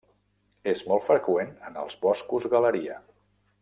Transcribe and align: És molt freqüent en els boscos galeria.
És 0.71 0.81
molt 0.93 1.05
freqüent 1.09 1.53
en 1.69 1.79
els 1.85 2.01
boscos 2.09 2.51
galeria. 2.57 3.01